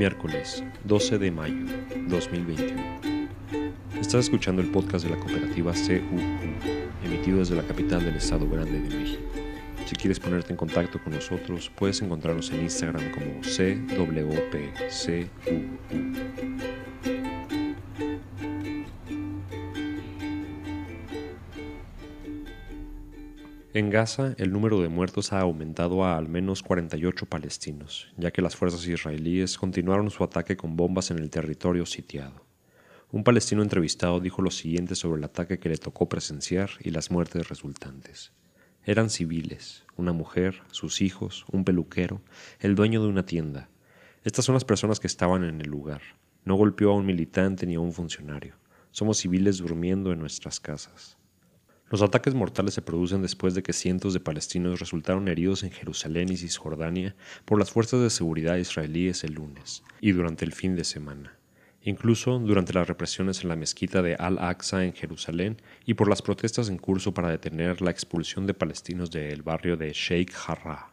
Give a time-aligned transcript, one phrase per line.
[0.00, 1.66] Miércoles 12 de mayo
[2.08, 2.82] 2021.
[4.00, 6.18] Estás escuchando el podcast de la cooperativa CUU,
[7.04, 9.22] emitido desde la capital del Estado Grande de México.
[9.84, 14.40] Si quieres ponerte en contacto con nosotros, puedes encontrarnos en Instagram como CWPCUU.
[23.72, 28.42] En Gaza, el número de muertos ha aumentado a al menos 48 palestinos, ya que
[28.42, 32.44] las fuerzas israelíes continuaron su ataque con bombas en el territorio sitiado.
[33.12, 37.12] Un palestino entrevistado dijo lo siguiente sobre el ataque que le tocó presenciar y las
[37.12, 38.32] muertes resultantes.
[38.84, 42.22] Eran civiles, una mujer, sus hijos, un peluquero,
[42.58, 43.68] el dueño de una tienda.
[44.24, 46.02] Estas son las personas que estaban en el lugar.
[46.44, 48.56] No golpeó a un militante ni a un funcionario.
[48.90, 51.19] Somos civiles durmiendo en nuestras casas.
[51.90, 56.30] Los ataques mortales se producen después de que cientos de palestinos resultaron heridos en Jerusalén
[56.30, 60.84] y Cisjordania por las fuerzas de seguridad israelíes el lunes y durante el fin de
[60.84, 61.36] semana,
[61.82, 66.68] incluso durante las represiones en la mezquita de Al-Aqsa en Jerusalén y por las protestas
[66.68, 70.92] en curso para detener la expulsión de palestinos del barrio de Sheikh Jarrah.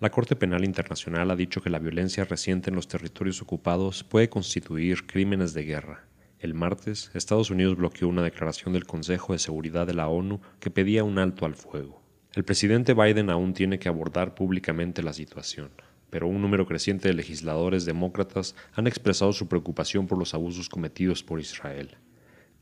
[0.00, 4.28] La Corte Penal Internacional ha dicho que la violencia reciente en los territorios ocupados puede
[4.28, 6.11] constituir crímenes de guerra
[6.42, 10.72] el martes, Estados Unidos bloqueó una declaración del Consejo de Seguridad de la ONU que
[10.72, 12.02] pedía un alto al fuego.
[12.34, 15.70] El presidente Biden aún tiene que abordar públicamente la situación,
[16.10, 21.22] pero un número creciente de legisladores demócratas han expresado su preocupación por los abusos cometidos
[21.22, 21.96] por Israel.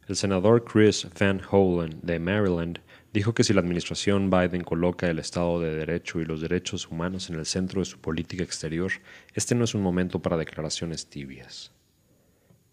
[0.07, 2.81] El senador Chris Van Hollen de Maryland
[3.15, 7.31] dijo que si la administración Biden coloca el Estado de Derecho y los derechos humanos
[7.31, 8.93] en el centro de su política exterior,
[9.33, 11.73] este no es un momento para declaraciones tibias.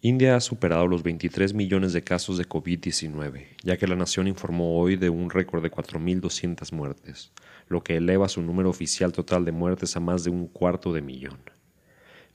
[0.07, 4.79] India ha superado los 23 millones de casos de COVID-19, ya que la nación informó
[4.79, 7.33] hoy de un récord de 4.200 muertes,
[7.67, 11.01] lo que eleva su número oficial total de muertes a más de un cuarto de
[11.01, 11.41] millón.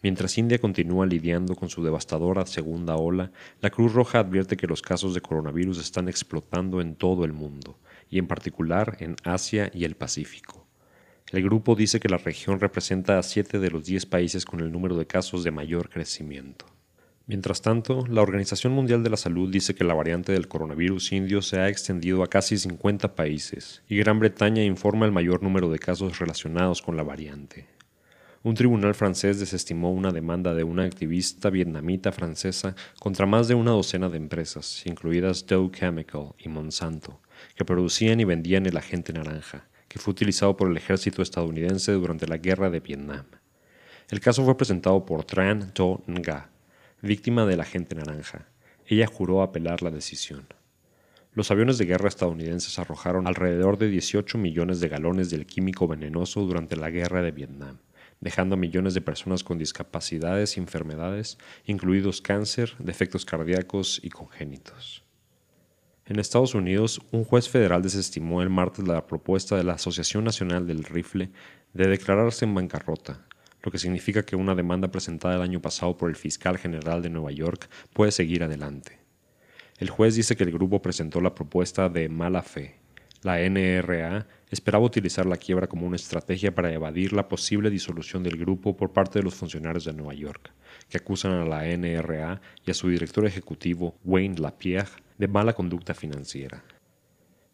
[0.02, 3.32] Mientras India continúa lidiando con su devastadora segunda ola,
[3.62, 7.78] la Cruz Roja advierte que los casos de coronavirus están explotando en todo el mundo,
[8.10, 10.66] y en particular en Asia y el Pacífico.
[11.30, 14.70] El grupo dice que la región representa a 7 de los 10 países con el
[14.70, 16.66] número de casos de mayor crecimiento.
[17.32, 21.40] Mientras tanto, la Organización Mundial de la Salud dice que la variante del coronavirus indio
[21.40, 25.78] se ha extendido a casi 50 países y Gran Bretaña informa el mayor número de
[25.78, 27.68] casos relacionados con la variante.
[28.42, 33.70] Un tribunal francés desestimó una demanda de una activista vietnamita francesa contra más de una
[33.70, 37.18] docena de empresas, incluidas Dow Chemical y Monsanto,
[37.56, 42.26] que producían y vendían el agente naranja, que fue utilizado por el ejército estadounidense durante
[42.26, 43.24] la guerra de Vietnam.
[44.10, 46.51] El caso fue presentado por Tran To Nga,
[47.02, 48.46] víctima del agente naranja.
[48.86, 50.46] Ella juró apelar la decisión.
[51.34, 56.42] Los aviones de guerra estadounidenses arrojaron alrededor de 18 millones de galones del químico venenoso
[56.42, 57.78] durante la guerra de Vietnam,
[58.20, 65.02] dejando a millones de personas con discapacidades y enfermedades, incluidos cáncer, defectos cardíacos y congénitos.
[66.06, 70.68] En Estados Unidos, un juez federal desestimó el martes la propuesta de la Asociación Nacional
[70.68, 71.30] del Rifle
[71.72, 73.26] de declararse en bancarrota,
[73.62, 77.10] lo que significa que una demanda presentada el año pasado por el fiscal general de
[77.10, 78.98] Nueva York puede seguir adelante.
[79.78, 82.76] El juez dice que el grupo presentó la propuesta de mala fe.
[83.22, 88.36] La NRA esperaba utilizar la quiebra como una estrategia para evadir la posible disolución del
[88.36, 90.52] grupo por parte de los funcionarios de Nueva York,
[90.88, 95.94] que acusan a la NRA y a su director ejecutivo, Wayne Lapierre, de mala conducta
[95.94, 96.64] financiera.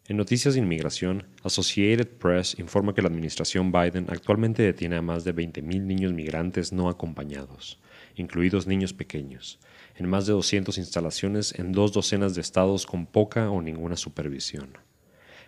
[0.09, 5.23] En noticias de inmigración, Associated Press informa que la administración Biden actualmente detiene a más
[5.23, 7.79] de 20.000 niños migrantes no acompañados,
[8.15, 9.59] incluidos niños pequeños,
[9.97, 14.79] en más de 200 instalaciones en dos docenas de estados con poca o ninguna supervisión.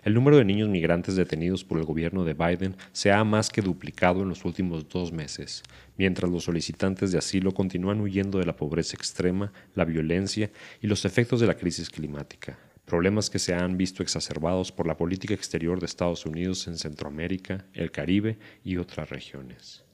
[0.03, 3.63] El número de niños migrantes detenidos por el gobierno de Biden se ha más que
[3.63, 5.63] duplicado en los últimos dos meses,
[5.97, 10.51] mientras los solicitantes de asilo continúan huyendo de la pobreza extrema, la violencia
[10.83, 12.59] y los efectos de la crisis climática
[12.91, 17.65] problemas que se han visto exacerbados por la política exterior de Estados Unidos en Centroamérica,
[17.71, 19.85] el Caribe y otras regiones.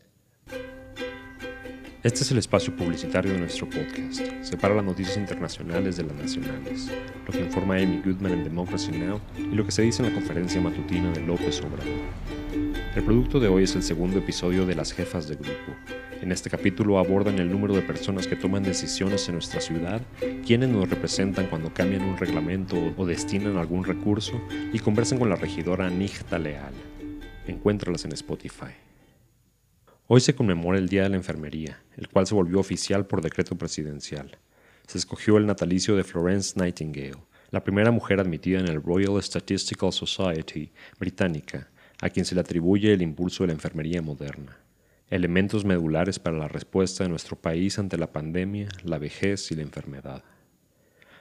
[2.01, 4.21] Este es el espacio publicitario de nuestro podcast.
[4.41, 6.91] Separa las noticias internacionales de las nacionales,
[7.27, 9.21] lo que informa Amy Goodman en Democracy Now!
[9.37, 12.36] y lo que se dice en la conferencia matutina de López Obrador.
[12.97, 15.71] El producto de hoy es el segundo episodio de Las Jefas de Grupo,
[16.19, 20.01] en este capítulo abordan el número de personas que toman decisiones en nuestra ciudad,
[20.43, 24.41] quiénes nos representan cuando cambian un reglamento o destinan algún recurso
[24.73, 26.73] y conversan con la regidora Nigta Leal.
[27.45, 28.73] Encuéntralas en Spotify.
[30.07, 33.55] Hoy se conmemora el Día de la Enfermería, el cual se volvió oficial por decreto
[33.55, 34.39] presidencial.
[34.87, 37.21] Se escogió el natalicio de Florence Nightingale,
[37.51, 41.69] la primera mujer admitida en el Royal Statistical Society británica,
[42.01, 44.57] a quien se le atribuye el impulso de la enfermería moderna.
[45.09, 49.61] elementos medulares para la respuesta de nuestro país ante la pandemia, la vejez y la
[49.61, 50.23] enfermedad.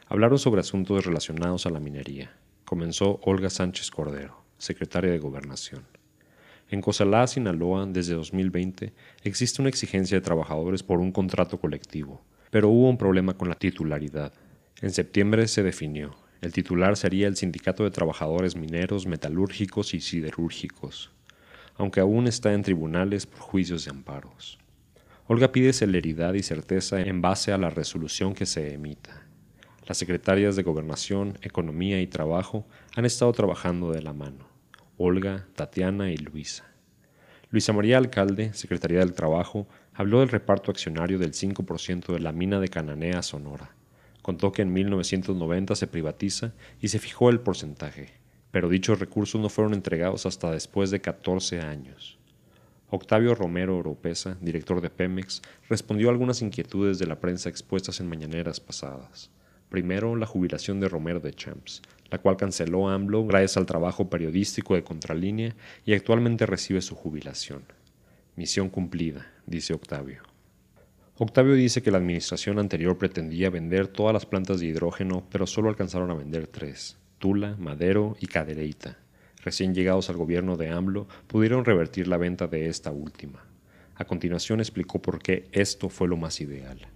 [0.08, 2.36] Hablaron sobre asuntos relacionados a la minería.
[2.64, 5.84] Comenzó Olga Sánchez Cordero, secretaria de Gobernación.
[6.68, 8.92] En Cosalá, Sinaloa, desde 2020,
[9.22, 13.54] existe una exigencia de trabajadores por un contrato colectivo, pero hubo un problema con la
[13.54, 14.32] titularidad.
[14.82, 16.16] En septiembre se definió.
[16.40, 21.10] El titular sería el Sindicato de Trabajadores Mineros, Metalúrgicos y Siderúrgicos,
[21.76, 24.58] aunque aún está en tribunales por juicios de amparos.
[25.26, 29.26] Olga pide celeridad y certeza en base a la resolución que se emita.
[29.86, 34.48] Las secretarias de Gobernación, Economía y Trabajo han estado trabajando de la mano.
[34.98, 36.64] Olga, Tatiana y Luisa.
[37.50, 42.58] Luisa María Alcalde, Secretaría del Trabajo, habló del reparto accionario del 5% de la mina
[42.58, 43.75] de Cananea, Sonora.
[44.26, 48.08] Contó que en 1990 se privatiza y se fijó el porcentaje,
[48.50, 52.18] pero dichos recursos no fueron entregados hasta después de 14 años.
[52.90, 58.08] Octavio Romero Oropesa, director de Pemex, respondió a algunas inquietudes de la prensa expuestas en
[58.08, 59.30] mañaneras pasadas.
[59.68, 61.80] Primero, la jubilación de Romero de Champs,
[62.10, 67.62] la cual canceló AMLO gracias al trabajo periodístico de Contralínea y actualmente recibe su jubilación.
[68.34, 70.35] Misión cumplida, dice Octavio.
[71.18, 75.70] Octavio dice que la administración anterior pretendía vender todas las plantas de hidrógeno, pero solo
[75.70, 78.98] alcanzaron a vender tres, Tula, Madero y Cadereyta.
[79.42, 83.46] Recién llegados al gobierno de AMLO, pudieron revertir la venta de esta última.
[83.94, 86.86] A continuación explicó por qué esto fue lo más ideal.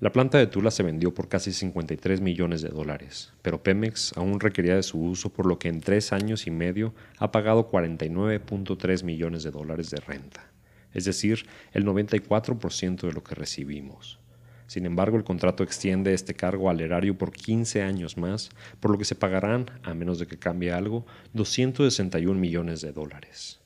[0.00, 4.40] La planta de Tula se vendió por casi 53 millones de dólares, pero Pemex aún
[4.40, 9.04] requería de su uso por lo que en tres años y medio ha pagado 49.3
[9.04, 10.50] millones de dólares de renta,
[10.96, 14.18] es decir, el 94% de lo que recibimos.
[14.66, 18.48] Sin embargo, el contrato extiende este cargo al erario por 15 años más,
[18.80, 21.04] por lo que se pagarán, a menos de que cambie algo,
[21.34, 23.60] 261 millones de dólares.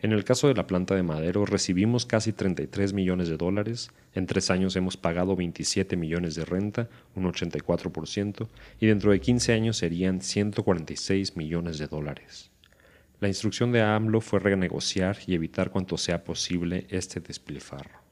[0.00, 4.26] En el caso de la planta de Madero recibimos casi 33 millones de dólares, en
[4.26, 8.48] tres años hemos pagado 27 millones de renta, un 84%,
[8.80, 12.50] y dentro de 15 años serían 146 millones de dólares.
[13.20, 18.04] La instrucción de AMLO fue renegociar y evitar cuanto sea posible este despilfarro.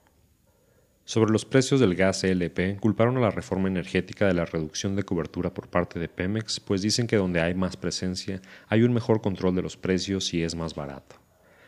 [1.04, 5.02] Sobre los precios del gas LP, culparon a la reforma energética de la reducción de
[5.02, 9.20] cobertura por parte de Pemex, pues dicen que donde hay más presencia hay un mejor
[9.20, 11.16] control de los precios y es más barato.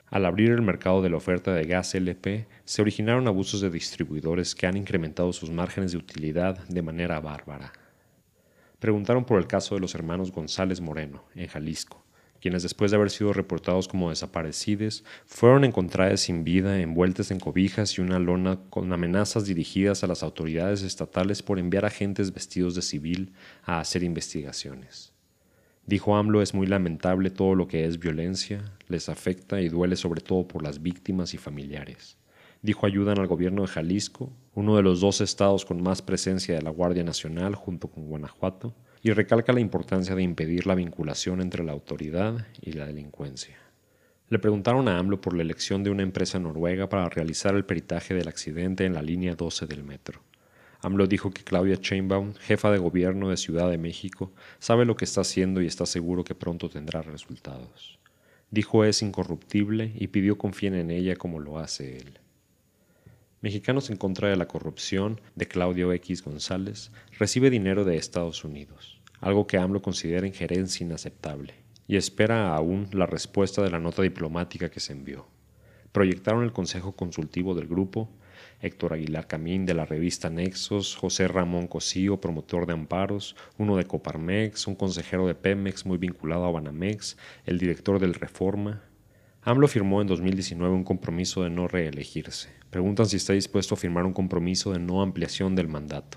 [0.06, 4.54] Al abrir el mercado de la oferta de gas LP, se originaron abusos de distribuidores
[4.54, 7.72] que han incrementado sus márgenes de utilidad de manera bárbara.
[8.78, 12.03] Preguntaron por el caso de los hermanos González Moreno, en Jalisco,
[12.44, 17.96] quienes después de haber sido reportados como desaparecidos, fueron encontrados sin vida, envueltos en cobijas
[17.96, 22.82] y una lona con amenazas dirigidas a las autoridades estatales por enviar agentes vestidos de
[22.82, 23.32] civil
[23.62, 25.14] a hacer investigaciones.
[25.86, 30.20] Dijo AMLO es muy lamentable todo lo que es violencia, les afecta y duele sobre
[30.20, 32.18] todo por las víctimas y familiares.
[32.60, 36.60] Dijo ayudan al gobierno de Jalisco, uno de los dos estados con más presencia de
[36.60, 41.62] la Guardia Nacional junto con Guanajuato, y recalca la importancia de impedir la vinculación entre
[41.62, 43.58] la autoridad y la delincuencia.
[44.30, 48.14] Le preguntaron a AMLO por la elección de una empresa noruega para realizar el peritaje
[48.14, 50.22] del accidente en la línea 12 del metro.
[50.80, 55.04] AMLO dijo que Claudia Sheinbaum, jefa de gobierno de Ciudad de México, sabe lo que
[55.04, 57.98] está haciendo y está seguro que pronto tendrá resultados.
[58.50, 62.20] Dijo es incorruptible y pidió confíen en ella como lo hace él.
[63.44, 69.02] Mexicanos en contra de la corrupción de Claudio X González recibe dinero de Estados Unidos,
[69.20, 71.52] algo que AMLO considera injerencia inaceptable,
[71.86, 75.26] y espera aún la respuesta de la nota diplomática que se envió.
[75.92, 78.08] Proyectaron el Consejo Consultivo del Grupo
[78.62, 83.84] Héctor Aguilar Camín de la revista Nexos, José Ramón Cosío, promotor de amparos, uno de
[83.84, 88.84] Coparmex, un consejero de Pemex muy vinculado a Banamex, el director del Reforma.
[89.46, 92.48] AMLO firmó en 2019 un compromiso de no reelegirse.
[92.70, 96.16] Preguntan si está dispuesto a firmar un compromiso de no ampliación del mandato.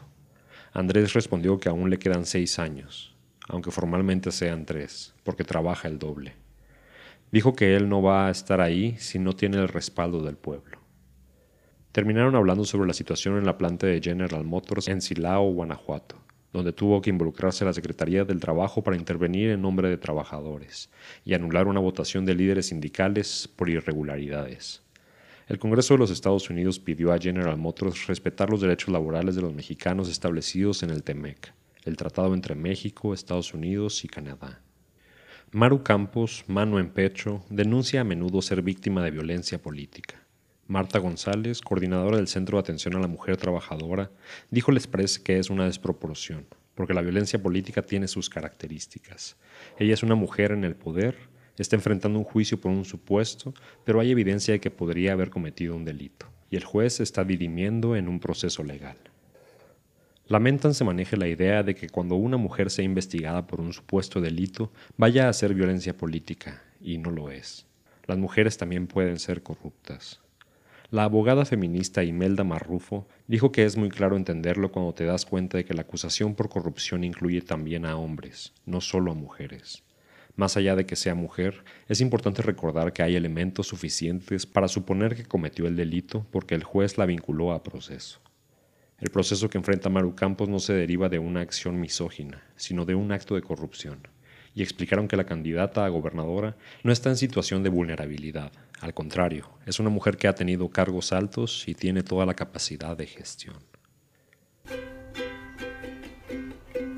[0.72, 3.18] Andrés respondió que aún le quedan seis años,
[3.50, 6.36] aunque formalmente sean tres, porque trabaja el doble.
[7.30, 10.80] Dijo que él no va a estar ahí si no tiene el respaldo del pueblo.
[11.92, 16.16] Terminaron hablando sobre la situación en la planta de General Motors en Silao, Guanajuato,
[16.58, 20.90] donde tuvo que involucrarse la Secretaría del Trabajo para intervenir en nombre de trabajadores
[21.24, 24.82] y anular una votación de líderes sindicales por irregularidades.
[25.48, 29.42] El Congreso de los Estados Unidos pidió a General Motors respetar los derechos laborales de
[29.42, 31.54] los mexicanos establecidos en el TEMEC,
[31.86, 34.62] el tratado entre México, Estados Unidos y Canadá.
[35.52, 40.27] Maru Campos, mano en pecho, denuncia a menudo ser víctima de violencia política.
[40.68, 44.12] Marta González, coordinadora del Centro de Atención a la Mujer Trabajadora,
[44.52, 46.46] dijo al Express que es una desproporción,
[46.76, 49.38] porque la violencia política tiene sus características.
[49.80, 51.16] Ella es una mujer en el poder,
[51.58, 55.76] Está enfrentando un juicio por un supuesto, pero hay evidencia de que podría haber cometido
[55.76, 58.98] un delito, y el juez está dirimiendo en un proceso legal.
[60.28, 64.22] Lamentan se maneje la idea de que cuando una mujer sea investigada por un supuesto
[64.22, 67.66] delito, vaya a ser violencia política, y no lo es.
[68.06, 70.22] Las mujeres también pueden ser corruptas.
[70.90, 75.58] La abogada feminista Imelda Marrufo dijo que es muy claro entenderlo cuando te das cuenta
[75.58, 79.84] de que la acusación por corrupción incluye también a hombres, no solo a mujeres.
[80.38, 85.18] Más allá de que sea mujer, es importante recordar que hay elementos suficientes para suponer
[85.18, 88.22] que cometió el delito porque el juez la vinculó a proceso.
[88.98, 92.96] El proceso que enfrenta Maru Campos no se deriva de una acción misógina, sino de
[92.96, 94.08] un acto de corrupción,
[94.58, 99.48] y explicaron que la candidata a gobernadora no está en situación de vulnerabilidad, al contrario,
[99.68, 103.58] es una mujer que ha tenido cargos altos y tiene toda la capacidad de gestión.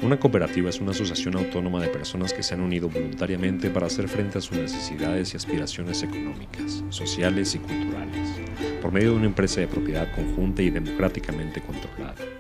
[0.02, 4.08] Una cooperativa es una asociación autónoma de personas que se han unido voluntariamente para hacer
[4.08, 8.30] frente a sus necesidades y aspiraciones económicas, sociales y culturales,
[8.82, 12.39] por medio de una empresa de propiedad conjunta y democráticamente controlada.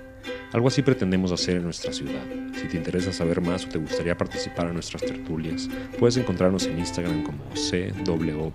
[0.52, 2.24] Algo así pretendemos hacer en nuestra ciudad.
[2.60, 6.80] Si te interesa saber más o te gustaría participar en nuestras tertulias, puedes encontrarnos en
[6.80, 8.50] Instagram como CWPCU.